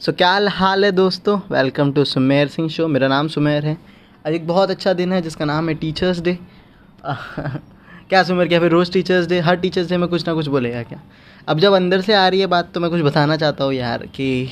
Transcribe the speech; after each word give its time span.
सो 0.00 0.10
so, 0.12 0.16
क्या 0.18 0.48
हाल 0.50 0.84
है 0.84 0.90
दोस्तों? 0.92 1.36
Welcome 1.50 1.90
to 1.92 2.04
Sumer 2.04 2.48
Singh 2.48 2.68
show 2.68 2.86
मेरा 2.88 3.08
नाम 3.08 3.28
सुमेर 3.28 3.64
है। 3.66 3.76
आज 4.26 4.32
एक 4.34 4.46
बहुत 4.46 4.70
अच्छा 4.70 4.92
दिन 4.92 5.12
है 5.12 5.20
जिसका 5.22 5.44
नाम 5.44 5.68
है 5.68 5.74
टीचर्स 5.74 6.20
डे 6.20 6.32
क्या 7.04 8.22
सुमेर 8.22 8.48
क्या 8.48 8.60
फिर 8.60 8.70
रोज़ 8.70 8.92
टीचर्स 8.92 9.26
डे 9.28 9.40
हर 9.40 9.56
टीचर्स 9.56 9.88
डे 9.88 9.96
में 9.96 10.08
कुछ 10.08 10.26
ना 10.28 10.34
कुछ 10.34 10.46
बोलेगा 10.48 10.82
क्या? 10.82 11.00
अब 11.48 11.58
जब 11.58 11.72
अंदर 11.72 12.00
से 12.00 12.14
आ 12.14 12.26
रही 12.28 12.40
है 12.40 12.46
बात 12.46 12.72
तो 12.74 12.80
मैं 12.80 12.90
कुछ 12.90 13.00
बताना 13.02 13.36
चाहता 13.36 13.64
हूँ 13.64 13.72
यार 13.74 14.06
कि 14.16 14.48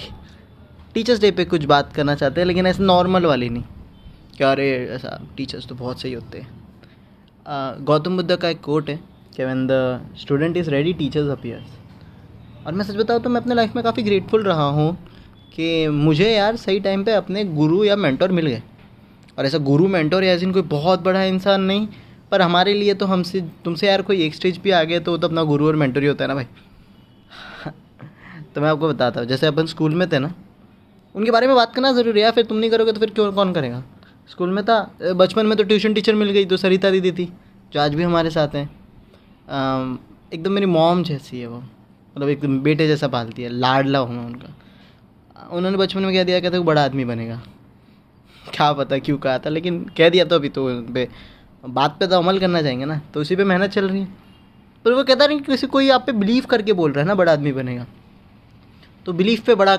टीचर्स 0.94 1.20
डे 1.20 1.30
पे 1.30 1.44
कुछ 1.44 1.64
बात 1.64 1.92
करना 1.92 2.14
चाहते 2.14 2.40
हैं 2.40 2.46
लेकिन 2.48 2.66
ऐसे 2.66 2.82
नॉर्मल 2.84 3.26
वाली 3.26 3.48
नहीं। 3.48 3.62
क्या 4.36 4.52
अरे 4.52 4.70
ऐसा 4.96 5.18
टीचर्स 5.36 5.68
तो 5.68 5.74
बहुत 5.74 6.00
सही 6.00 6.12
होते 6.12 6.38
हैं। 6.38 7.84
गौतम 7.84 8.16
बुद्ध 8.16 8.36
का 8.36 8.48
एक 8.48 8.60
कोट 8.60 8.90
है 8.90 9.00
कि 9.36 9.44
when 9.44 9.66
the 9.66 10.14
student 10.20 10.56
is 10.56 10.70
ready 10.70 10.92
teachers 10.94 11.30
appears 11.30 12.66
और 12.66 12.72
मैं 12.72 12.84
सच 12.84 12.96
बताऊँ 12.96 13.20
तो 13.20 13.30
मैं 13.30 13.40
अपने 13.40 13.54
लाइफ 13.54 13.76
में 13.76 13.84
काफ़ी 13.84 14.02
ग्रेटफुल 14.02 14.42
रहा 14.42 14.68
हूँ। 14.70 14.96
कि 15.52 15.88
मुझे 15.88 16.32
यार 16.32 16.56
सही 16.56 16.80
टाइम 16.80 17.04
पे 17.04 17.12
अपने 17.12 17.44
गुरु 17.44 17.84
या 17.84 17.96
मेंटोर 17.96 18.32
मिल 18.32 18.46
गए। 18.46 18.62
और 19.38 19.46
ऐसा 19.46 19.58
गुरु 19.60 19.88
मेंटोर 19.88 20.24
या 20.24 20.32
ऐसे 20.32 20.46
कोई 20.52 20.62
बहुत 20.64 21.02
बड़ा 21.02 21.22
इंसान 21.24 21.62
नहीं, 21.62 21.86
पर 22.30 22.42
हमारे 22.42 22.72
लिए 22.74 22.94
तो 22.94 23.06
हमसे, 23.06 23.40
तुमसे 23.64 23.86
यार 23.86 24.02
कोई 24.02 24.22
एक 24.22 24.34
स्टेज 24.34 24.58
पे 24.58 24.70
आ 24.70 24.82
गया 24.84 25.00
तो 25.00 25.10
वो 25.10 25.18
तो 25.18 25.26
अपना 25.26 25.42
गुरु 25.44 25.66
और 25.66 25.76
मेंटोर 25.76 26.02
ही 26.02 26.08
होता 26.08 26.24
है 26.24 26.28
ना 26.28 26.34
भाई। 26.34 26.44
तो 28.54 28.60
मैं 28.60 28.68
आपको 28.68 28.88
बताता 28.88 29.20
हूँ, 29.20 29.28
जैसे 29.28 29.46
अपन 29.46 29.66
स्कूल 29.66 29.94
में 29.94 30.08
थे 30.12 30.18
ना, 30.18 30.32
उनके 31.14 31.30
बारे 31.30 31.46
में 31.46 31.54
बात 31.56 31.74
करना 31.74 31.92
ज़रूरी 31.92 32.20
है 32.20 32.30
फिर 32.32 32.44
तुम 32.44 32.56
नहीं 32.56 32.70
करोगे 32.70 32.92
तो 32.92 33.00
फिर 33.00 33.10
क्यों, 33.10 33.32
कौन 33.32 33.52
करेगा? 33.52 33.82
स्कूल 34.30 34.50
में 34.50 34.64
था, 34.64 34.80
बचपन 35.02 35.46
में 35.46 35.56
तो 35.58 35.64
ट्यूशन 35.64 35.94
टीचर 35.94 36.14
मिल 36.14 36.30
गई 36.30 36.44
तो 36.44 36.56
सरिता 36.56 36.90
दीदी 36.90 37.12
थी, 37.12 37.32
जो 37.72 37.80
आज 37.80 37.94
भी 37.94 38.02
हमारे 38.02 38.30
साथ 38.30 38.54
हैं। 38.54 38.68
एकदम 40.34 40.52
मेरी 40.52 40.66
मॉम 40.66 41.02
जैसी 41.02 41.40
है 41.40 41.46
वो 41.46 41.58
मतलब 41.58 42.28
एकदम 42.28 42.58
बेटे 42.60 42.86
जैसा 42.88 43.08
पालती 43.08 43.42
है, 43.42 43.48
लाडला 43.50 43.98
हूँ 43.98 44.16
मैं 44.16 44.24
उनका। 44.26 44.54
उन्होंने 45.38 45.76
बचपन 45.78 46.02
में 46.02 46.12
कह 46.14 46.24
दिया 46.24 46.40
कहते 46.40 46.58
बड़ा 46.60 46.84
आदमी 46.84 47.04
बनेगा। 47.04 47.40
क्या 48.44 48.72
पता 48.72 48.98
क्यों 48.98 49.16
कहा 49.18 49.38
था, 49.38 49.50
लेकिन 49.50 49.84
कह 49.96 50.08
दिया 50.08 50.24
तो 50.24 50.36
अभी 50.36 50.48
तो 50.48 50.66
पे 50.94 51.08
बात 51.64 51.96
पे 52.00 52.06
तो 52.06 52.18
अमल 52.18 52.38
करना 52.38 52.62
चाहेंगे 52.62 52.84
ना 52.84 53.00
तो 53.14 53.20
उसी 53.20 53.36
पे 53.36 53.44
मेहनत 53.44 53.70
चल 53.70 53.88
रही 53.88 54.00
है। 54.00 54.08
पर 54.84 54.92
वो 54.92 55.04
कहता 55.04 55.26
नहीं 55.26 55.38
कि 55.38 55.44
किसी 55.44 55.66
कोई 55.66 55.88
आप 55.90 56.04
पे 56.06 56.12
बिलीव 56.14 56.44
करके 56.46 56.72
बोल 56.72 56.92
रहा 56.92 57.02
है 57.02 57.08
ना, 57.08 57.14
बड़ा 57.14 57.32
आदमी 57.32 57.52
बनेगा। 57.52 57.86
तो 59.06 59.12
बिलीव 59.12 59.42
पे 59.46 59.54
बड़ा 59.54 59.78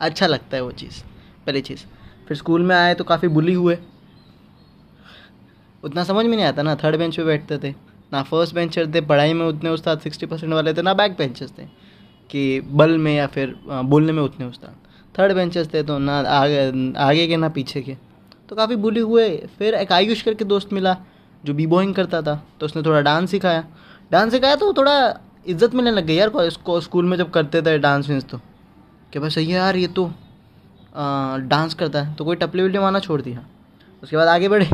अच्छा 0.00 0.26
लगता 0.26 0.56
है 0.56 0.62
वो 0.62 0.70
चीज़, 0.72 1.02
पहली 1.46 1.60
चीज़। 1.60 1.84
फिर 2.28 2.36
स्कूल 2.36 2.62
में 2.62 2.74
आए 2.76 2.94
तो 2.94 3.04
काफ़ी 3.04 3.28
बुली 3.28 3.54
हुए। 3.54 3.78
उतना 5.82 6.04
समझ 6.04 6.24
में 6.26 6.36
नहीं 6.36 6.46
आता 6.46 6.62
ना 6.62 6.74
थर्ड 6.74 6.96
बेंच 6.96 7.16
पे 7.16 7.24
बैठते 7.24 7.58
थे। 7.58 7.74
ना 8.12 8.22
फ़र्स्ट 8.22 8.54
बेंचर 8.54 8.86
थे, 8.94 9.00
पढ़ाई 9.00 9.32
में 9.32 9.44
उतने 9.46 9.70
उस्ताद 9.70 10.00
सिक्सटी 10.00 10.26
परसेंट 10.26 10.52
वाले 10.52 10.74
थे, 10.74 10.82
ना 10.82 10.94
बैक 10.94 11.16
बेंचर्स 11.18 11.52
थे। 11.58 11.66
कि 12.30 12.60
बल 12.62 12.96
में 12.98 13.14
या 13.14 13.26
फिर 13.26 13.54
बोलने 13.66 14.12
में 14.12 14.22
उतने 14.22 14.46
उस्ताद। 14.46 14.74
थर्ड 15.14 15.32
बेंचेस 15.32 15.72
थे 15.74 15.82
तो 15.82 15.98
ना 15.98 16.18
आगे 16.20 16.92
आगे 17.00 17.26
के 17.26 17.36
ना 17.36 17.48
पीछे 17.50 17.80
के। 17.82 17.96
तो 18.48 18.56
काफ़ी 18.56 18.76
बुली 18.78 19.00
हुए। 19.02 19.28
फिर 19.58 19.74
एक 19.74 19.92
आयुष 19.92 20.22
करके 20.22 20.44
दोस्त 20.46 20.72
मिला 20.72 20.96
जो 21.44 21.54
बी 21.54 21.66
बॉइंग 21.66 21.94
करता 21.94 22.20
था। 22.22 22.42
तो 22.60 22.66
उसने 22.66 22.82
थोड़ा 22.82 23.00
डांस 23.02 23.30
सिखाया। 23.30 23.64
डांस 24.10 24.32
सिखाया 24.32 24.56
तो 24.56 24.72
थोड़ा 24.72 24.94
इज़्ज़त 25.46 25.74
मिलने 25.74 25.90
लग 25.90 26.06
गई 26.06 26.14
यार 26.14 26.32
इसको 26.42 26.80
स्कूल 26.80 27.04
में 27.04 27.16
जब 27.16 27.30
करते 27.30 27.62
थे 27.62 27.78
डांस 27.78 28.08
विंस 28.08 28.24
तो। 28.24 28.40
कि 29.12 29.18
भाई 29.18 29.30
सही 29.30 29.46
है 29.46 29.56
यार 29.56 29.76
ये 29.76 29.86
तो 29.88 30.06
आ, 30.94 31.36
डांस 31.38 31.74
करता 31.74 32.02
है। 32.02 32.14
तो 32.14 32.24
कोई 32.24 32.36
टपले 32.36 32.62
विपले 32.62 32.78
माना 32.78 32.98
छोड़ 33.00 33.20
दिया। 33.22 33.44
उसके 34.02 34.16
बाद 34.16 34.28
आगे 34.28 34.48
बढ़े। 34.48 34.66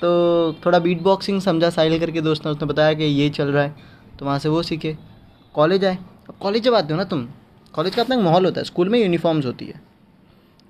तो 0.00 0.52
थोड़ा 0.66 0.78
बीट 0.78 1.02
बॉक्सिंग 1.02 1.40
समझा 1.40 1.70
साहिल 1.70 1.98
करके 2.00 2.20
दोस्त 2.20 2.46
ने। 2.46 2.52
उसने 2.52 2.66
बताया 2.66 2.94
कि 2.94 3.04
ये 3.04 3.28
चल 3.30 3.48
रहा 3.48 3.62
है 3.62 3.74
तो 4.18 4.24
वहाँ 4.26 4.38
से 4.38 4.48
वो 4.48 4.62
सीखे। 4.62 4.96
कॉलेज 5.54 5.84
आए। 5.84 5.98
अब 6.28 6.34
कॉलेज 6.40 6.62
जब 6.62 6.74
आते 6.74 6.92
हो 6.92 6.98
ना 6.98 7.04
तुम, 7.04 7.26
कॉलेज 7.74 7.94
का 7.94 8.02
अपना 8.02 8.16
एक 8.16 8.22
माहौल 8.22 8.44
होता 8.44 8.60
है, 8.60 8.64
स्कूल 8.64 8.88
में 8.88 8.98
यूनिफॉर्म्स 8.98 9.46
होती 9.46 9.66
है। 9.66 9.80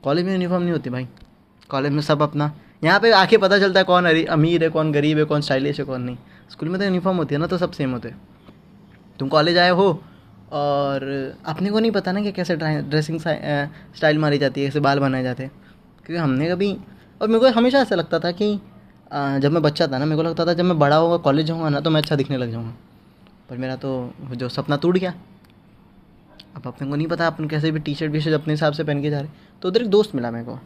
कॉलेज 0.02 0.24
में 0.24 0.32
यूनिफॉर्म 0.32 0.62
नहीं 0.62 0.72
होती 0.72 0.90
भाई। 0.90 1.06
कॉलेज 1.70 1.92
में 1.92 2.00
सब 2.02 2.22
अपना, 2.22 2.52
यहाँ 2.82 3.00
पे 3.00 3.10
आके 3.14 3.38
पता 3.38 3.58
चलता 3.58 3.80
है 3.80 3.84
कौन 3.84 4.06
अमीर 4.06 4.62
है, 4.64 4.68
कौन 4.70 4.92
गरीब 4.92 5.18
है, 5.18 5.24
कौन 5.24 5.40
स्टाइलिश 5.40 5.78
है, 5.78 5.84
कौन 5.84 6.02
नहीं। 6.02 6.16
स्कूल 6.50 6.68
में 6.68 6.78
तो 6.78 6.84
यूनिफॉर्म 6.84 7.16
होती 7.18 7.34
है 7.34 7.40
ना 7.40 7.46
तो 7.46 7.58
सब 7.58 7.70
सेम 7.72 7.92
होते 7.92 8.12
तुम 9.18 9.28
कॉलेज 9.28 9.58
आए 9.58 9.70
हो 9.70 9.88
और 10.52 11.02
अपने 11.46 11.70
को 11.70 11.80
नहीं 11.80 11.90
पता 11.90 12.12
ना 12.12 12.20
कि 12.22 12.32
कैसे 12.32 12.56
ड्रेसिंग 12.56 13.20
स्टाइल 13.20 14.18
मारी 14.18 14.38
जाती 14.38 14.60
है, 14.60 14.66
कैसे 14.66 14.80
बाल 14.80 14.98
बनाए 15.00 15.22
जाते 15.22 15.42
हैं। 15.42 15.50
क्योंकि 16.04 16.22
हमने 16.22 16.48
कभी, 16.50 16.72
और 17.20 17.28
मेरे 17.28 17.40
को 17.40 17.58
हमेशा 17.58 17.78
ऐसा 17.78 17.94
लगता 17.94 18.18
था 18.18 18.30
कि 18.32 18.54
जब 19.12 19.52
मैं 19.52 19.62
बच्चा 19.62 19.86
था 19.86 19.98
ना, 19.98 20.04
मेरे 20.04 20.16
को 20.16 20.22
लगता 20.22 20.46
था 20.46 20.52
जब 20.52 20.64
मैं 20.64 20.78
बड़ा 20.78 20.96
होगा 20.96 21.16
कॉलेज 21.24 21.46
जाऊँगा 21.46 21.68
ना 21.68 21.80
तो 21.80 21.90
मैं 21.90 22.00
अच्छा 22.00 22.16
दिखने 22.16 22.36
लग 22.36 22.50
जाऊँगा। 22.50 22.74
पर 23.48 23.56
मेरा 23.56 23.76
तो 23.76 24.12
जो 24.32 24.48
सपना 24.48 24.76
टूट 24.76 24.98
गया। 24.98 25.14
अब 26.56 26.66
अपने 26.66 26.88
को 26.88 26.96
नहीं 26.96 27.06
पता 27.06 27.26
अपन 27.26 27.48
कैसे 27.48 27.70
भी 27.70 27.80
टी 27.80 27.94
शर्ट 27.94 28.12
वी 28.12 28.20
शर्ट 28.20 28.34
अपने 28.34 28.52
हिसाब 28.52 28.72
से 28.72 28.84
पहन 28.84 29.02
के 29.02 29.10
जा 29.10 29.20
रहे 29.20 29.30
तो 29.62 29.68
उधर 29.68 29.82
एक 29.82 29.88
दोस्त 29.90 30.14
मिला 30.14 30.30
मेरे 30.30 30.44
को। 30.44 30.58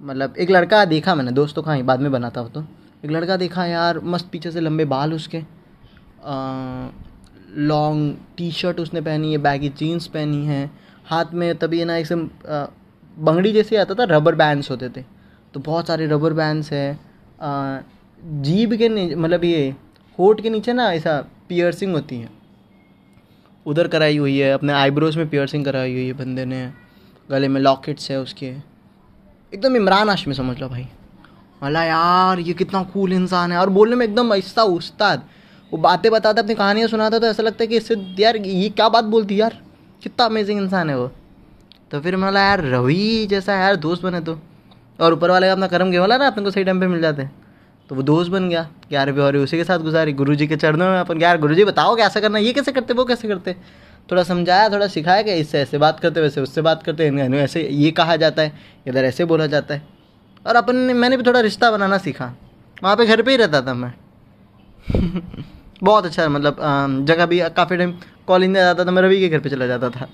मतलब 0.00 0.36
एक 0.36 0.50
लड़का 0.50 0.84
देखा 0.84 1.14
मैंने, 1.14 1.32
दोस्त 1.32 1.54
तो 1.56 1.62
कहाँ 1.62 1.82
बाद 1.82 2.00
में 2.00 2.10
बनाता 2.12 2.40
हो 2.40 2.48
तो। 2.48 2.64
एक 3.04 3.10
लड़का 3.10 3.36
देखा 3.36 3.64
यार, 3.66 3.98
मस्त 4.00 4.28
पीछे 4.32 4.50
से 4.50 4.60
लंबे 4.60 4.84
बाल 4.84 5.14
उसके। 5.14 5.42
लॉन्ग 7.58 8.16
टी 8.36 8.50
शर्ट 8.52 8.80
उसने 8.80 9.00
पहनी 9.00 9.32
है 9.32 9.38
बैगी 9.38 9.68
जीन्स 9.68 10.06
पहनी 10.06 10.44
है। 10.46 10.70
हाथ 11.06 11.32
में 11.34 11.54
तभी 11.58 11.84
ना 11.84 11.96
एकदम 11.96 12.28
बंगड़ी 13.16 13.52
जैसे 13.52 13.76
आता 13.76 13.94
था 13.94 14.04
रबर 14.10 14.34
बैंड्स 14.34 14.70
होते 14.70 14.88
थे। 14.88 15.04
तो 15.54 15.60
बहुत 15.60 15.86
सारे 15.86 16.06
रबर 16.06 16.32
बैंड्स 16.32 16.72
है। 16.72 16.98
जीभ 18.42 18.74
के 18.74 18.88
मतलब 19.14 19.44
ये, 19.44 19.74
होठ 20.18 20.40
के 20.40 20.50
नीचे 20.50 20.72
ना 20.72 20.92
ऐसा 20.92 21.20
पियर्सिंग 21.48 21.92
होती 21.94 22.16
है। 22.16 22.39
उधर 23.66 23.88
कराई 23.88 24.16
हुई 24.16 24.38
है, 24.38 24.52
अपने 24.52 24.72
आईब्रोज 24.72 25.16
में 25.16 25.28
पियर्सिंग 25.28 25.64
कराई 25.64 25.92
हुई 25.92 26.06
है 26.06 26.12
बंदे 26.12 26.44
ने। 26.44 26.72
गले 27.30 27.48
में 27.48 27.60
लॉकेट्स 27.60 28.10
है 28.10 28.20
उसके। 28.20 28.46
एकदम 29.54 29.76
इमरान 29.76 30.08
हाशमी 30.08 30.34
समझ 30.34 30.58
लो 30.58 30.68
भाई। 30.68 30.86
मला 31.62 31.84
यार, 31.84 32.38
ये 32.38 32.52
कितना 32.52 32.82
कूल 32.82 33.12
इंसान 33.12 33.52
है। 33.52 33.58
और 33.58 33.70
बोलने 33.70 33.96
में 33.96 34.06
एकदम 34.06 34.34
ऐसा 34.34 34.62
उस्ताद। 34.62 35.22
वो 35.72 35.78
बातें 35.78 36.12
बताता, 36.12 36.42
अपनी 36.42 36.54
कहानियाँ 36.54 36.88
सुनाता 36.88 37.18
तो 37.18 37.26
ऐसा 37.26 37.42
लगता 37.42 37.62
है 37.62 37.66
कि 37.66 37.76
इससे, 37.76 38.16
यार, 38.18 38.36
ये 38.36 38.68
क्या 38.68 38.88
बात 38.88 39.04
बोलती 39.04 39.40
यार? 39.40 39.62
कितना 40.02 40.24
अमेजिंग 40.24 40.62
इंसान 40.62 40.90
है 40.90 40.98
वो। 40.98 41.12
तो 41.90 42.00
फिर 42.00 42.16
मला 42.16 42.40
यार, 42.40 42.64
रवि 42.64 43.26
जैसा 43.30 43.54
यार, 43.54 43.76
दोस्त 43.76 44.02
बने 44.02 44.20
तो। 44.20 44.40
और 45.00 45.12
ऊपर 45.12 45.30
वाले 45.30 45.46
का 45.46 45.52
अपना 45.52 45.66
कर्म 45.66 45.90
गया 45.90 46.00
वाला 46.00 46.16
ना 46.16 46.26
अपने 46.26 46.44
को 46.44 46.50
सही 46.50 46.64
टाइम 46.64 46.80
पे 46.80 46.86
मिल 46.86 47.00
जाते 47.00 47.22
हैं। 47.22 47.49
तो 47.90 47.96
वो 47.96 48.02
दोस्त 48.02 48.30
बन 48.30 48.48
गया 48.48 48.62
ग्यारहवीं 48.88 49.22
और 49.22 49.36
उसी 49.36 49.56
के 49.56 49.64
साथ 49.64 49.78
गुजारी? 49.78 50.12
गुरु 50.12 50.34
जी 50.34 50.46
के 50.46 50.56
चरणों 50.56 50.90
में 50.90 50.98
अपन, 50.98 51.20
यार 51.20 51.38
गुरु 51.38 51.54
जी 51.54 51.64
बताओ 51.64 51.96
कैसे 51.96 52.20
करना 52.20 52.38
ये 52.38 52.52
कैसे 52.52 52.72
करते, 52.72 52.94
वो 52.94 53.04
कैसे 53.04 53.28
करते? 53.28 53.56
थोड़ा 54.10 54.22
समझाया, 54.22 54.68
थोड़ा 54.68 54.86
सिखाया 54.86 55.22
कि 55.22 55.34
इससे 55.34 55.60
ऐसे 55.60 55.78
बात 55.78 56.00
करते, 56.00 56.20
वैसे 56.20 56.40
उससे 56.40 56.62
बात 56.62 56.82
करते 56.82 57.06
हैं 57.06 57.34
ऐसे 57.34 57.62
ये 57.62 57.90
कहा 57.90 58.16
जाता 58.16 58.42
है, 58.42 58.52
इधर 58.86 59.04
ऐसे 59.04 59.24
बोला 59.24 59.46
जाता 59.46 59.74
है। 59.74 59.82
और 60.46 60.56
अपन 60.56 60.76
ने, 60.76 60.94
मैंने 60.94 61.16
भी 61.16 61.22
थोड़ा 61.22 61.40
रिश्ता 61.40 61.70
बनाना 61.70 61.98
सीखा। 61.98 62.32
वहाँ 62.82 62.96
पे 62.96 63.06
घर 63.06 63.22
पे 63.22 63.30
ही 63.30 63.36
रहता 63.36 63.62
था 63.62 63.74
मैं। 63.74 63.92
बहुत 65.82 66.06
अच्छा 66.06 66.28
मतलब 66.28 66.56
जगह 67.06 67.26
भी 67.26 67.40
काफ़ी 67.50 67.76
टाइम 67.76 67.94
कॉलेज 68.26 68.48
में 68.48 68.60
जाता 68.60 68.84
था, 68.84 68.90
मैं 68.90 69.02
रवि 69.02 69.20
के 69.20 69.28
घर 69.28 69.38
पे 69.38 69.50
चला 69.50 69.66
जाता 69.66 69.90
था। 69.90 70.08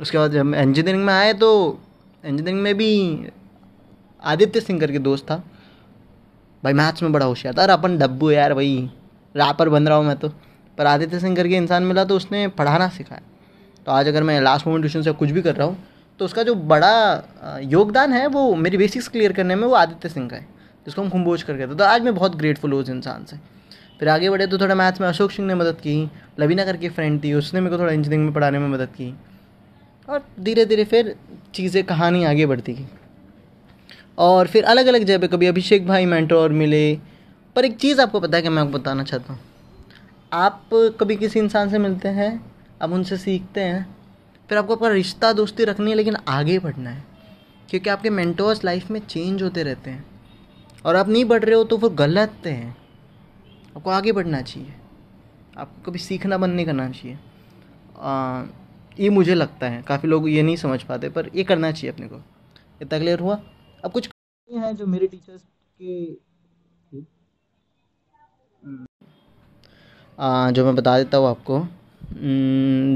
उसके 0.00 0.18
बाद 0.18 0.32
जब 0.32 0.54
इंजीनियरिंग 0.54 1.04
में 1.04 1.14
आए 1.14 1.32
तो 1.32 1.80
इंजीनियरिंग 2.24 2.62
में 2.62 2.74
भी 2.74 2.92
आदित्य 4.24 4.60
सिंह 4.60 4.80
करके 4.80 4.98
दोस्त 4.98 5.24
था। 5.24 5.42
भाई 6.64 6.72
मैथ्स 6.72 7.02
में 7.02 7.12
बड़ा 7.12 7.26
होशियार 7.26 7.54
था। 7.54 7.62
अरे 7.62 7.72
अपन 7.72 7.96
डब्बू 7.98 8.30
यार 8.30 8.54
भाई। 8.54 8.90
रैपर 9.34 9.68
बन 9.68 9.88
रहा 9.88 9.96
हूँ 9.98 10.06
मैं 10.06 10.16
तो। 10.16 10.28
पर 10.78 10.86
आदित्य 10.86 11.18
सिंह 11.20 11.36
करके 11.36 11.56
इंसान 11.56 11.82
मिला 11.82 12.04
तो 12.04 12.16
उसने 12.16 12.46
पढ़ाना 12.50 12.88
सिखाया। 12.90 13.22
तो 13.86 13.92
आज 13.92 14.08
अगर 14.08 14.22
मैं 14.22 14.40
लास्ट 14.40 14.66
मोमेंट 14.66 14.82
ट्यूशन 14.82 15.02
से 15.02 15.12
कुछ 15.14 15.30
भी 15.30 15.42
कर 15.42 15.54
रहा 15.56 15.66
हूँ 15.66 15.76
तो 16.20 16.24
उसका 16.24 16.42
जो 16.42 16.54
बड़ा 16.54 17.60
योगदान 17.62 18.12
है 18.12 18.26
वो 18.26 18.54
मेरी 18.56 18.76
बेसिक्स 18.76 19.08
क्लियर 19.08 19.32
करने 19.32 19.54
में 19.54 19.66
वो 19.66 19.74
आदित्य 19.74 20.08
सिंह 20.08 20.28
का 20.28 20.36
है, 20.36 20.46
जिसको 20.86 21.02
हम 21.02 21.08
कुम्बोज 21.08 21.42
कर 21.42 21.56
कहते 21.58 21.74
तो 21.74 21.84
आज 21.84 22.02
मैं 22.02 22.14
बहुत 22.14 22.36
ग्रेटफुल 22.36 22.72
हूँ 22.72 22.80
उस 22.80 22.88
इंसान 22.90 23.24
से। 23.24 23.36
फिर 24.00 24.08
आगे 24.08 24.30
बढ़े 24.30 24.46
तो 24.46 24.58
थोड़ा 24.58 24.74
मैथ्स 24.74 25.00
में 25.00 25.08
अशोक 25.08 25.30
सिंह 25.30 25.48
ने 25.48 25.54
मदद 25.54 25.76
की, 25.76 26.10
लवीना 26.40 26.64
करके 26.64 26.88
फ्रेंड 26.88 27.22
थी, 27.24 27.32
उसने 27.34 27.60
मेरे 27.60 27.76
को 27.76 27.82
थोड़ा 27.82 27.92
इंजीनियरिंग 27.92 28.24
में 28.24 28.34
पढ़ाने 28.34 28.58
में 28.58 28.68
मदद 28.68 28.88
की। 28.90 29.14
और 30.08 30.22
धीरे 30.40 30.64
धीरे 30.64 30.84
फिर 30.84 31.14
चीज़ें, 31.54 31.82
कहानी 31.84 32.24
आगे 32.24 32.46
बढ़ती 32.46 32.72
गई। 32.72 32.86
और 34.18 34.46
फिर 34.46 34.64
अलग 34.64 34.86
अलग 34.86 35.02
जगह 35.02 35.26
कभी 35.26 35.46
अभिषेक 35.46 35.86
भाई 35.86 36.06
मेंटोर 36.06 36.52
मिले। 36.52 36.94
पर 37.56 37.64
एक 37.64 37.76
चीज़ 37.76 38.00
आपको 38.00 38.20
पता 38.20 38.36
है 38.36 38.42
कि 38.42 38.48
मैं 38.48 38.62
आपको 38.62 38.78
बताना 38.78 39.04
चाहता 39.04 39.32
हूँ। 39.32 39.40
आप 40.32 40.70
कभी 41.00 41.16
किसी 41.16 41.38
इंसान 41.38 41.70
से 41.70 41.78
मिलते 41.78 42.08
हैं 42.08 42.30
आप 42.82 42.90
उनसे 42.90 43.16
सीखते 43.16 43.60
हैं 43.60 43.96
फिर 44.50 44.58
आपको 44.58 44.76
अपना 44.76 44.88
रिश्ता 44.88 45.32
दोस्ती 45.32 45.64
रखनी 45.64 45.90
है 45.90 45.96
लेकिन 45.96 46.16
आगे 46.28 46.58
बढ़ना 46.58 46.90
है। 46.90 47.04
क्योंकि 47.70 47.90
आपके 47.90 48.10
मेंटोर्स 48.10 48.64
लाइफ 48.64 48.90
में 48.90 49.00
चेंज 49.00 49.42
होते 49.42 49.62
रहते 49.62 49.90
हैं। 49.90 50.04
और 50.84 50.96
आप 50.96 51.08
नहीं 51.08 51.24
बढ़ 51.24 51.44
रहे 51.44 51.54
हो 51.54 51.64
तो 51.64 51.76
वो 51.76 51.88
गलत 51.88 52.46
हैं। 52.46 52.76
आपको 53.76 53.90
आगे 53.90 54.12
बढ़ना 54.12 54.42
चाहिए। 54.42 54.72
आपको 55.58 55.90
कभी 55.90 55.98
सीखना 55.98 56.38
बंद 56.38 56.54
नहीं 56.54 56.66
करना 56.66 56.90
चाहिए। 56.90 57.18
आ, 57.98 58.42
ये 59.00 59.10
मुझे 59.10 59.34
लगता 59.34 59.68
है। 59.68 59.82
काफ़ी 59.82 60.08
लोग 60.08 60.28
ये 60.30 60.42
नहीं 60.42 60.56
समझ 60.56 60.82
पाते 60.82 61.08
पर 61.08 61.30
ये 61.34 61.44
करना 61.44 61.72
चाहिए 61.72 61.92
अपने 61.92 62.06
को। 62.06 62.20
इतना 62.82 62.98
क्लियर 62.98 63.20
हुआ? 63.20 63.40
अब 63.84 63.92
कुछ 63.92 64.08
हैं 64.50 64.74
जो 64.76 64.86
मेरे 64.86 65.06
टीचर्स 65.06 65.42
के 65.80 66.22
आ, 70.18 70.50
जो 70.50 70.64
मैं 70.64 70.74
बता 70.74 70.96
देता 70.98 71.18
हूँ 71.18 71.28
आपको। 71.28 71.58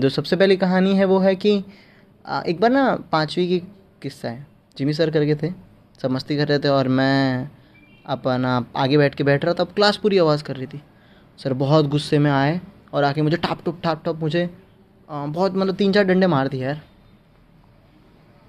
जो 0.00 0.08
सबसे 0.08 0.36
पहली 0.36 0.56
कहानी 0.56 0.94
है 0.96 1.04
वो 1.04 1.18
है 1.18 1.34
कि 1.36 1.56
एक 2.46 2.60
बार 2.60 2.70
ना 2.70 2.84
पाँचवीं 3.12 3.46
की 3.48 3.58
किस्सा 4.02 4.28
है। 4.28 4.46
जिमी 4.76 4.92
सर 4.92 5.10
करके 5.10 5.34
थे 5.34 5.52
सब 6.02 6.10
मस्ती 6.10 6.36
कर 6.36 6.48
रहे 6.48 6.58
थे 6.58 6.68
और 6.68 6.88
मैं 6.88 7.50
अपना 8.06 8.64
आगे 8.76 8.98
बैठ 8.98 9.14
के 9.14 9.24
बैठ 9.24 9.44
रहा 9.44 9.54
था 9.54 9.62
अब 9.62 9.72
क्लास 9.74 9.96
पूरी 9.96 10.18
आवाज़ 10.18 10.44
कर 10.44 10.56
रही 10.56 10.66
थी। 10.66 10.80
सर 11.38 11.52
बहुत 11.54 11.86
गुस्से 11.86 12.18
में 12.18 12.30
आए 12.30 12.60
और 12.92 13.04
आके 13.04 13.22
मुझे 13.22 13.36
टाप 13.38 13.64
टुप 13.64 13.80
टाप 13.82 14.02
टप 14.04 14.20
मुझे 14.20 14.48
बहुत 15.08 15.56
मतलब 15.56 15.74
तीन 15.76 15.92
चार 15.92 16.04
डंडे 16.04 16.26
मार 16.26 16.48
दिए 16.48 16.62
यार। 16.64 16.80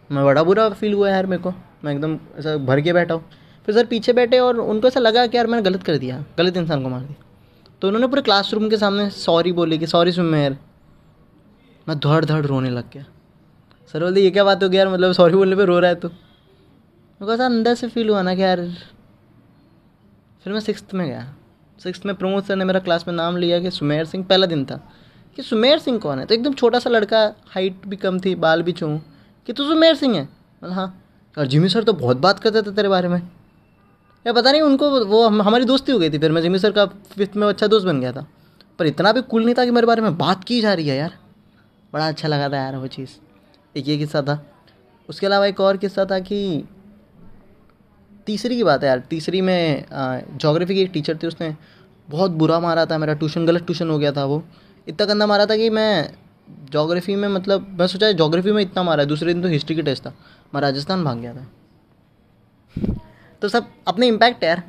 मैं 0.10 0.24
बड़ा 0.26 0.44
बुरा 0.44 0.70
फील 0.72 0.94
हुआ 0.94 1.10
यार 1.10 1.26
मेरे 1.26 1.42
को। 1.44 1.54
मैं 1.84 1.94
एकदम 1.94 2.20
ऐसा 2.36 2.58
भर 2.58 2.82
के 2.82 2.94
बैठा 2.94 3.14
हूँ। 3.14 3.26
फिर 3.66 3.76
सर 3.76 3.86
पीछे 3.86 4.14
बैठे 4.14 4.40
और 4.40 4.60
उनको 4.60 4.88
ऐसा 4.88 5.00
लगा 5.00 5.28
कि 5.28 5.38
यार 5.38 5.48
मैंने 5.48 5.64
गलत 5.64 5.84
कर 5.84 5.98
दिया, 5.98 6.26
गलत 6.38 6.58
इंसान 6.58 6.84
को 6.84 6.90
मार 6.90 7.02
दिया। 7.02 7.26
तो 7.82 7.88
उन्होंने 7.88 8.08
पूरे 8.08 8.22
क्लासरूम 8.22 8.70
के 8.70 8.78
सामने 8.78 9.10
सॉरी 9.10 9.52
बोली 9.52 9.78
कि 9.78 9.88
सॉरी 9.88 10.12
सुमेर 10.12 10.58
मैं 11.88 12.00
धड़ 12.00 12.26
धड़ 12.26 12.46
रोने 12.46 12.70
लग 12.70 12.92
गया। 12.94 13.06
सर 13.94 14.04
बोलते, 14.04 14.22
ये 14.22 14.32
क्या 14.32 14.44
बात 14.44 14.64
हो 14.64 14.70
गया 14.70 14.84
यार 14.84 14.94
मतलब 14.94 15.12
सॉरी 15.12 15.36
बोलने 15.36 15.56
पे 15.56 15.66
रो 15.66 15.80
रहा 15.80 15.90
है 15.90 15.96
तो? 15.96 16.08
मेरे 16.10 17.26
को 17.26 17.34
ऐसा 17.34 17.46
अंदर 17.46 17.76
से 17.76 17.88
फील 17.88 18.10
हुआ 18.10 18.22
ना 18.22 18.36
कि 18.36 18.42
यार, 18.42 18.58
फिर 20.44 20.54
मैं 20.54 20.60
सिक्स 20.60 20.84
में 20.94 21.08
गया। 21.08 21.36
सिक्स 21.84 22.06
में 22.06 22.16
प्रमोद 22.16 22.44
सर 22.44 22.56
ने 22.56 22.66
मेरा 22.66 22.80
क्लास 22.80 23.08
में 23.08 23.16
नाम 23.16 23.38
लिया 23.38 23.60
कि 23.60 23.72
सुमेर 23.72 24.06
सिंह, 24.06 24.26
पहला 24.26 24.46
दिन 24.46 24.66
था। 24.66 24.92
कि 25.36 25.42
सुमेर 25.42 25.80
सिंह 25.80 26.00
कौन 26.00 26.20
है? 26.20 26.26
तो 26.26 26.34
एकदम 26.34 26.54
छोटा 26.54 26.80
सा 26.80 26.90
लड़का 26.90 27.36
हाइट 27.48 27.82
भी 27.88 27.96
कम 27.96 28.20
थी, 28.20 28.36
बाल 28.36 28.64
भी 28.64 28.72
चूँ। 28.72 29.02
कि 29.48 29.54
तू 29.54 29.68
सुमेर 29.68 29.96
सिंह 29.96 30.16
है? 30.16 30.24
मतलब 30.24 30.72
हाँ। 30.72 31.04
और 31.38 31.48
जिमी 31.48 31.70
सर 31.70 31.84
तो 31.84 31.94
बहुत 31.94 32.18
बात 32.18 32.40
करते 32.40 32.62
थे 32.62 32.76
तेरे 32.76 32.90
बारे 32.90 33.08
में। 33.08 33.20
या 34.26 34.34
पता 34.34 34.52
नहीं 34.52 34.62
उनको 34.62 34.90
वो 35.06 35.28
हमारी 35.28 35.66
दोस्ती 35.66 35.92
हो 35.92 36.00
गई 36.00 36.10
थी 36.10 36.18
फिर 36.20 36.32
मैं 36.32 36.42
जिमी 36.42 36.60
सर 36.60 36.72
का 36.72 36.86
फिफ्थ 36.86 37.36
में 37.38 37.48
अच्छा 37.48 37.68
दोस्त 37.68 37.86
बन 37.86 38.00
गया 38.02 38.12
था। 38.12 38.26
पर 38.80 38.86
इतना 38.86 39.12
भी 39.12 39.22
कुल 39.22 39.46
नहीं 39.46 39.56
था 39.56 39.66
कि 39.66 39.72
मेरे 39.72 39.88
बारे 39.88 40.02
में 40.02 40.18
बात 40.18 40.44
की 40.44 40.60
जा 40.62 40.74
रही 40.74 40.88
है 40.88 40.98
यार। 40.98 41.18
बड़ा 41.94 42.08
अच्छा 42.08 42.28
लगा 42.28 42.50
था 42.50 42.58
यार 42.58 42.76
वो 42.76 42.88
चीज़। 42.88 43.10
एक 43.76 43.88
ये 43.88 43.98
किस्सा 43.98 44.22
था। 44.22 44.44
उसके 45.10 45.26
अलावा 45.26 45.46
एक 45.46 45.60
और 45.60 45.78
किस्सा 45.78 46.06
था 46.06 46.20
कि 46.20 46.64
तीसरी 48.28 48.56
की 48.56 48.64
बात 48.64 48.84
है 48.84 48.90
यार। 48.90 49.00
तीसरी 49.00 49.42
में 49.42 49.86
जोग्राफी 50.38 50.76
की 50.76 50.82
एक 50.82 50.92
टीचर 50.94 51.18
थी 51.18 51.28
उसने। 51.28 51.56
बहुत 52.10 52.32
बुरा 52.32 52.60
मारा 52.60 52.86
था 52.86 52.98
मेरा। 52.98 53.14
ट्यूशन 53.14 53.46
गलत 53.46 53.66
ट्यूशन 53.66 53.90
हो 53.90 53.98
गया 54.00 54.12
था 54.12 54.26
वो। 54.26 54.44
इतना 54.88 55.06
गंदा 55.06 55.28
मारा 55.28 55.46
था 55.46 55.58
कि 55.58 55.70
मैं 55.70 56.14
जोग्राफी 56.72 57.16
में 57.16 57.28
मतलब 57.28 57.80
मैं 57.80 57.88
सोचा 57.88 58.12
जोग्राफी 58.12 58.52
में 58.52 58.62
इतना 58.62 58.84
मारा 58.84 59.04
है 59.04 59.08
दूसरे 59.08 59.34
दिन 59.34 59.44
तो 59.44 59.48
हिस्ट्री 59.48 59.76
की 59.76 59.82
टेस्ट 59.82 60.06
था। 60.06 60.14
मैं 60.56 60.62
राजस्थान 60.62 61.04
भाग 61.04 61.18
गया 61.18 61.34
था। 61.34 61.48
तो 63.42 63.50
सब 63.50 63.68
अपने 63.88 64.08
इम्पैक्ट 64.08 64.44
है 64.44 64.50
यार। 64.50 64.64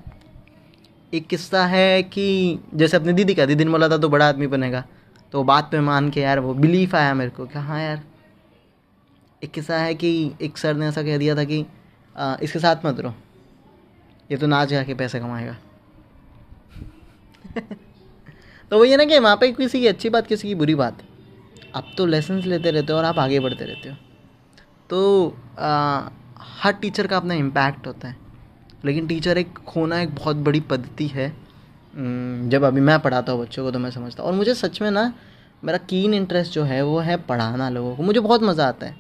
एक 1.15 1.27
किस्सा 1.27 1.67
है 1.67 2.03
कि 2.03 2.59
जैसे 2.75 2.97
अपनी 2.97 3.13
दीदी 3.13 3.35
का 3.35 3.47
दीदी 3.47 3.65
ने 3.65 3.71
बोला 3.71 3.89
था 3.89 3.99
तो 3.99 4.09
बड़ा 4.09 4.29
आदमी 4.29 4.47
बनेगा। 4.47 4.85
तो 5.33 5.45
बात 5.45 5.69
पे 5.73 5.81
मान 5.81 6.11
के 6.11 6.21
यार 6.21 6.39
वो 6.39 6.55
बिलीफ 6.55 6.95
आया 6.95 7.15
मेरे 7.15 7.31
को 7.31 7.47
कि 7.47 7.59
हाँ 7.59 7.83
यार। 7.83 8.03
एक 9.45 9.51
किस्सा 9.51 9.79
है 9.79 9.95
कि 9.95 10.33
एक 10.41 10.59
सर 10.59 10.75
ने 10.75 10.87
ऐसा 10.87 11.03
कह 11.03 11.19
दिया 11.19 11.37
था 11.37 11.45
कि 11.45 11.67
आ, 12.17 12.37
इसके 12.43 12.59
साथ 12.59 12.77
मत 12.85 13.01
रहो। 13.01 13.15
ये 14.31 14.37
तो 14.37 14.47
नाच 14.47 14.73
गा 14.73 14.83
के 14.83 14.95
पैसे 14.95 15.21
कमाएगा। 15.21 15.57
तो 18.71 18.79
वही 18.79 18.91
है 18.91 18.97
ना 18.97 19.05
कि 19.05 19.19
वहाँ 19.19 19.37
पे 19.37 19.53
किसी 19.53 19.81
की 19.81 19.87
अच्छी 19.87 20.09
बात 20.09 20.27
किसी 20.27 20.49
की 20.49 20.55
बुरी 20.55 20.75
बात। 20.75 21.03
आप 21.75 21.93
तो 21.97 22.07
लेसन्स 22.07 22.47
लेते 22.47 22.71
रहते 22.71 22.93
हो 22.93 22.99
और 22.99 23.05
आप 23.05 23.19
आगे 23.19 23.41
बढ़ते 23.41 23.65
रहते 23.65 23.89
हो। 23.89 23.97
तो 24.91 25.37
आ, 25.59 26.09
हर 26.63 26.73
टीचर 26.73 27.07
का 27.07 27.17
अपना 27.17 27.35
इम्पैक्ट 27.35 27.87
होता 27.87 28.09
है। 28.09 28.17
लेकिन 28.85 29.07
टीचर 29.07 29.39
एक 29.39 29.59
खोना 29.67 30.01
एक 30.01 30.15
बहुत 30.15 30.37
बड़ी 30.37 30.61
पद्धति 30.61 31.07
है। 31.07 31.29
जब 32.51 32.65
अभी 32.65 32.81
मैं 32.81 32.99
पढ़ाता 33.01 33.33
हूँ 33.33 33.41
बच्चों 33.43 33.65
को 33.65 33.71
तो 33.71 33.79
मैं 33.79 33.91
समझता 33.91 34.23
हूँ। 34.23 34.31
और 34.31 34.37
मुझे 34.37 34.55
सच 34.55 34.81
में 34.83 34.91
ना 34.91 35.13
मेरा 35.63 35.79
कीन 35.79 36.15
इंटरेस्ट 36.15 36.53
जो 36.53 36.63
है 36.65 36.83
वो 36.83 36.99
है 36.99 37.17
पढ़ाना 37.27 37.69
लोगों 37.71 37.95
को। 37.97 38.03
मुझे 38.03 38.21
बहुत 38.21 38.43
मज़ा 38.43 38.69
आता 38.69 38.87
है। 38.87 38.97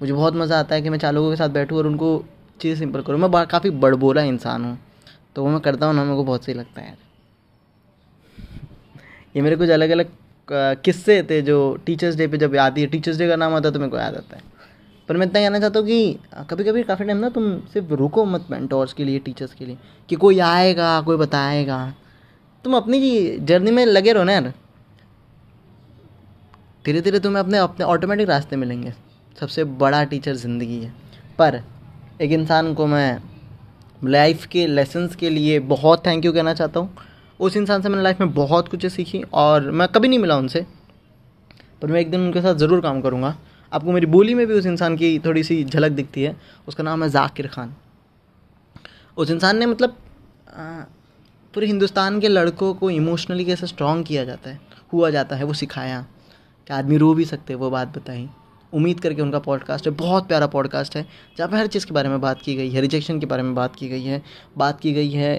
मुझे 0.00 0.12
बहुत 0.12 0.34
मज़ा 0.34 0.58
आता 0.58 0.74
है 0.74 0.82
कि 0.82 0.90
मैं 0.90 0.98
चार 0.98 1.12
लोगों 1.12 1.30
के 1.30 1.36
साथ 1.36 1.48
बैठूँ 1.48 1.78
और 1.78 1.86
उनको 1.86 2.24
चीज़ 2.60 2.78
सिंपल 2.78 3.02
करूँ। 3.02 3.18
मैं 3.20 3.46
काफ़ी 3.46 3.70
बड़बोला 3.70 4.22
इंसान 4.22 4.64
हूँ। 4.64 4.78
तो 5.36 5.42
वो 5.44 5.50
मैं 5.50 5.60
करता 5.60 5.86
हूँ 5.86 5.94
ना 5.94 6.04
मेरे 6.04 6.16
को 6.16 6.24
बहुत 6.24 6.44
सही 6.44 6.54
लगता 6.54 6.80
है 6.80 6.88
यार। 6.88 6.96
ये 9.36 9.42
मेरे 9.42 9.56
कुछ 9.56 9.70
अलग 9.70 9.90
अलग 9.90 10.10
किस्से 10.48 11.22
थे 11.22 11.40
जो 11.42 11.56
टीचर्स 11.86 12.16
डे 12.16 12.26
पे 12.26 12.38
जब 12.38 12.56
आती 12.58 12.80
है 12.80 12.86
टीचर्स 12.86 13.18
डे 13.18 13.28
का 13.28 13.36
नाम 13.36 13.54
आता 13.54 13.68
है 13.68 13.72
तो 13.74 13.80
मेरे 13.80 13.90
को 13.90 13.98
याद 13.98 14.14
आता 14.16 14.36
है। 14.36 14.42
पर 15.08 15.16
मैं 15.16 15.26
इतना 15.26 15.40
कहना 15.40 15.58
चाहता 15.60 15.78
हूँ 15.78 15.86
कि 15.86 16.18
कभी 16.50 16.64
कभी 16.64 16.82
काफ़ी 16.82 17.04
टाइम 17.04 17.18
ना 17.18 17.28
तुम 17.28 17.58
सिर्फ़ 17.72 17.92
रुको 17.94 18.24
मत 18.24 18.46
मेंटोर्स 18.50 18.92
के 18.92 19.04
लिए 19.04 19.18
टीचर्स 19.18 19.54
के 19.54 19.64
लिए, 19.64 19.76
कि 20.08 20.16
कोई 20.16 20.38
आएगा, 20.40 21.00
कोई 21.00 21.16
बताएगा। 21.16 21.94
तुम 22.64 22.76
अपनी 22.76 23.38
जर्नी 23.38 23.70
में 23.70 23.84
लगे 23.86 24.12
रहो 24.12 24.24
ना 24.24 24.32
यार। 24.32 24.52
धीरे 26.84 27.00
धीरे 27.00 27.18
तुम्हें 27.20 27.42
अपने 27.42 27.58
अपने 27.58 27.84
ऑटोमेटिक 27.84 28.28
रास्ते 28.28 28.56
मिलेंगे। 28.56 28.92
सबसे 29.36 29.64
बड़ा 29.64 30.02
टीचर 30.04 30.34
ज़िंदगी 30.36 30.78
है। 30.78 30.92
पर 31.38 31.60
एक 32.20 32.32
इंसान 32.32 32.72
को 32.74 32.86
मैं 32.86 33.18
लाइफ 34.04 34.46
के 34.46 34.66
लेसन्स 34.66 35.16
के 35.16 35.30
लिए 35.30 35.58
बहुत 35.66 36.06
थैंक 36.06 36.24
यू 36.24 36.32
कहना 36.32 36.54
चाहता 36.54 36.80
हूँ। 36.80 36.96
उस 37.40 37.56
इंसान 37.56 37.82
से 37.82 37.88
मैंने 37.88 38.02
लाइफ 38.02 38.20
में 38.20 38.32
बहुत 38.34 38.68
कुछ 38.68 38.86
सीखी 38.86 39.22
और 39.32 39.70
मैं 39.70 39.88
कभी 39.88 40.08
नहीं 40.08 40.18
मिला 40.18 40.36
उनसे। 40.36 40.66
पर 41.82 41.88
मैं 41.88 42.00
एक 42.00 42.10
दिन 42.10 42.20
उनके 42.20 42.40
साथ 42.40 42.54
ज़रूर 42.54 42.80
काम 42.80 43.00
करूँगा। 43.00 43.36
आपको 43.72 43.92
मेरी 43.92 44.06
बोली 44.06 44.34
में 44.34 44.46
भी 44.46 44.54
उस 44.54 44.66
इंसान 44.66 44.96
की 44.96 45.18
थोड़ी 45.18 45.42
सी 45.44 45.64
झलक 45.64 45.92
दिखती 45.92 46.22
है। 46.22 46.36
उसका 46.68 46.84
नाम 46.84 47.02
है 47.02 47.08
जाकिर 47.10 47.46
खान। 47.46 47.74
उस 49.16 49.30
इंसान 49.30 49.56
ने 49.56 49.66
मतलब 49.66 49.96
पूरे 51.54 51.66
हिंदुस्तान 51.66 52.20
के 52.20 52.28
लड़कों 52.28 52.74
को 52.74 52.90
इमोशनली 52.90 53.44
कैसे 53.44 53.66
स्ट्रॉन्ग 53.66 54.06
किया 54.06 54.24
जाता 54.24 54.50
है, 54.50 54.60
हुआ 54.92 55.10
जाता 55.10 55.36
है, 55.36 55.44
वो 55.44 55.52
सिखाया। 55.52 56.04
कि 56.66 56.74
आदमी 56.74 56.96
रो 56.96 57.12
भी 57.14 57.24
सकते 57.24 57.54
वो 57.54 57.70
बात 57.70 57.96
बताई। 57.98 58.28
उम्मीद 58.72 59.00
करके 59.00 59.22
उनका 59.22 59.38
पॉडकास्ट 59.38 59.86
है, 59.86 59.92
बहुत 59.92 60.26
प्यारा 60.28 60.46
पॉडकास्ट 60.46 60.96
है, 60.96 61.06
जहाँ 61.38 61.48
पर 61.50 61.56
हर 61.56 61.66
चीज़ 61.66 61.86
के 61.86 61.94
बारे 61.94 62.08
में 62.08 62.20
बात 62.20 62.42
की 62.42 62.54
गई 62.54 62.70
है 62.70 62.80
रिजेक्शन 62.80 63.20
के 63.20 63.26
बारे 63.26 63.42
में 63.42 63.54
बात 63.54 63.76
की 63.76 63.88
गई 63.88 64.02
है। 64.02 64.22
बात 64.58 64.80
की 64.80 64.92
गई 64.92 65.10
है 65.10 65.36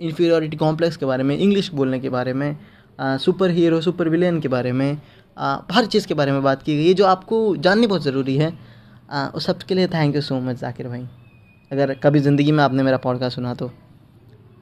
इन्फीरियोरिटी 0.00 0.56
कॉम्प्लेक्स 0.56 0.96
के 0.96 1.06
बारे 1.06 1.24
में 1.24 1.36
इंग्लिश 1.36 1.70
बोलने 1.72 1.98
के 2.00 2.08
बारे 2.08 2.32
में 2.32 2.56
सुपर 2.98 3.50
हीरो 3.50 3.80
सुपर 3.80 4.08
विलेन 4.08 4.40
के 4.40 4.48
बारे 4.48 4.72
में 4.72 4.92
हर 5.72 5.86
चीज़ 5.86 6.06
के 6.06 6.14
बारे 6.14 6.32
में 6.32 6.42
बात 6.42 6.62
की 6.62 6.76
गई। 6.76 6.86
है 6.88 6.94
जो 6.94 7.06
आपको 7.06 7.56
जाननी 7.58 7.86
बहुत 7.86 8.02
ज़रूरी 8.02 8.36
है 8.36 8.52
आ, 9.10 9.26
उस 9.26 9.46
सब 9.46 9.58
के 9.58 9.74
लिए 9.74 9.88
thank 9.88 10.14
you 10.16 10.20
so 10.22 10.38
much 10.40 10.56
Zakir 10.56 10.88
भाई। 10.88 11.06
अगर 11.70 11.92
कभी 11.94 12.20
ज़िंदगी 12.20 12.52
में 12.52 12.62
आपने 12.64 12.82
मेरा 12.82 12.96
पॉडकास्ट 12.98 13.36
सुना 13.36 13.54
तो। 13.54 13.68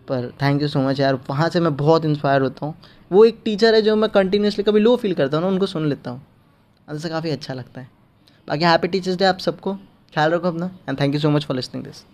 पर 0.09 0.31
थैंक 0.43 0.63
यू 0.63 0.69
सो 0.69 0.81
मच 0.81 1.01
यार 1.01 1.15
वहाँ 1.29 1.49
से 1.49 1.61
मैं 1.61 1.77
बहुत 1.77 2.05
इंस्पायर 2.05 2.43
होता 2.43 2.67
हूँ। 2.67 2.75
वो 3.11 3.25
एक 3.25 3.41
टीचर 3.45 3.75
है 3.75 3.83
जो 3.83 3.97
मैं 3.97 4.11
कंटिन्यूसली 4.11 4.65
कभी 4.65 4.81
लो 4.81 4.97
फील 4.97 5.15
करता 5.15 5.37
हूँ 5.37 5.45
ना 5.45 5.51
उनको 5.51 5.67
सुन 5.67 5.89
लेता 5.89 6.11
हूँ। 6.11 6.23
उससे 6.89 7.09
काफ़ी 7.09 7.31
अच्छा 7.31 7.55
लगता 7.55 7.81
है। 7.81 7.89
बाकी 8.49 8.65
हैप्पी 8.65 8.89
टीचर्स 8.89 9.17
डे 9.17 9.25
आप 9.25 9.39
सबको। 9.39 9.75
ख्याल 10.15 10.31
रखो 10.31 10.49
अपना 10.49 10.71
and 10.89 11.01
thank 11.01 11.15
you 11.15 11.21
so 11.21 11.31
much 11.31 11.45
for 11.45 11.57
listening 11.57 11.85
this 11.85 12.05